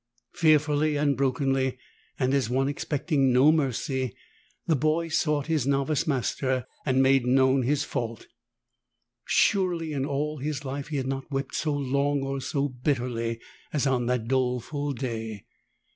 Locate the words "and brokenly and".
0.95-2.33